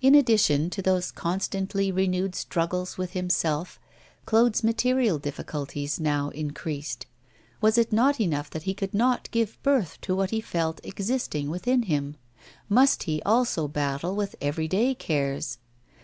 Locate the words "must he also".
12.68-13.68